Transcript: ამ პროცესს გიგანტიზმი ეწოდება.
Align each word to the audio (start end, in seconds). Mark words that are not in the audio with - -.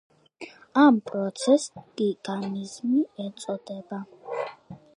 ამ 0.83 0.95
პროცესს 1.09 1.67
გიგანტიზმი 2.01 3.05
ეწოდება. 3.27 4.01